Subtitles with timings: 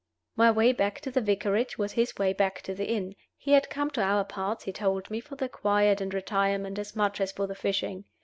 [0.35, 3.15] My way back to the Vicarage was his way back to the inn.
[3.37, 6.95] He had come to our parts, he told me, for the quiet and retirement as
[6.95, 8.05] much as for the fishing.